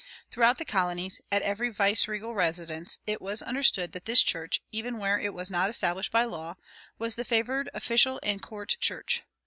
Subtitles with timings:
[0.31, 5.19] Throughout the colonies, at every viceregal residence, it was understood that this church, even where
[5.19, 6.55] it was not established by law,
[6.97, 9.21] was the favored official and court church.